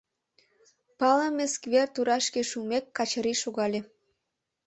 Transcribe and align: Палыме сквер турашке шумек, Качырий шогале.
Палыме 0.99 1.45
сквер 1.53 1.87
турашке 1.95 2.41
шумек, 2.49 2.85
Качырий 2.97 3.37
шогале. 3.41 3.79